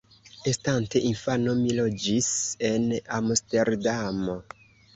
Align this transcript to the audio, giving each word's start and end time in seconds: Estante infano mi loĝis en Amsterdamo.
Estante 0.51 1.01
infano 1.09 1.53
mi 1.59 1.75
loĝis 1.81 2.31
en 2.73 2.89
Amsterdamo. 3.21 4.41